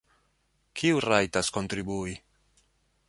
[0.79, 2.17] Kiu rajtas kontribui?